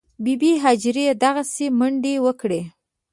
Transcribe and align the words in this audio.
بي 0.23 0.33
بي 0.41 0.51
هاجرې 0.63 1.05
دغسې 1.23 1.65
منډې 1.79 2.15
وکړې. 2.25 2.61